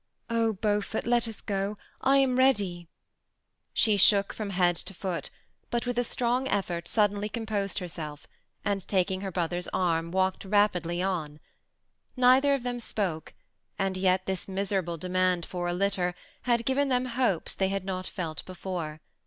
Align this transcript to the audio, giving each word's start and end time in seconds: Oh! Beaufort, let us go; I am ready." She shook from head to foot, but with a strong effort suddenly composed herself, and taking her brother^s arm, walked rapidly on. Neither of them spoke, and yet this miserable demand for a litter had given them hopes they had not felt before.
Oh! 0.31 0.53
Beaufort, 0.53 1.05
let 1.05 1.27
us 1.27 1.41
go; 1.41 1.77
I 2.01 2.17
am 2.17 2.39
ready." 2.39 2.87
She 3.71 3.97
shook 3.97 4.33
from 4.33 4.49
head 4.49 4.75
to 4.77 4.95
foot, 4.95 5.29
but 5.69 5.85
with 5.85 5.99
a 5.99 6.03
strong 6.03 6.47
effort 6.47 6.87
suddenly 6.87 7.29
composed 7.29 7.77
herself, 7.77 8.25
and 8.65 8.81
taking 8.87 9.21
her 9.21 9.31
brother^s 9.31 9.67
arm, 9.71 10.09
walked 10.09 10.43
rapidly 10.43 11.03
on. 11.03 11.39
Neither 12.17 12.55
of 12.55 12.63
them 12.63 12.79
spoke, 12.79 13.35
and 13.77 13.95
yet 13.95 14.25
this 14.25 14.47
miserable 14.47 14.97
demand 14.97 15.45
for 15.45 15.67
a 15.67 15.73
litter 15.73 16.15
had 16.49 16.65
given 16.65 16.89
them 16.89 17.05
hopes 17.05 17.53
they 17.53 17.69
had 17.69 17.85
not 17.85 18.07
felt 18.07 18.43
before. 18.45 19.01